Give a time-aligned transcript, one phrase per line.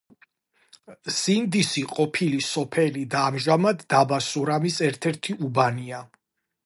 [1.17, 6.03] ზინდისი ყოფილი სოფელი და ამჟამად დაბა სურამის ერთ-ერთი უბანია.